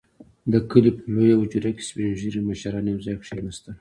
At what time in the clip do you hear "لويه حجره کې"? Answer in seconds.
1.13-1.83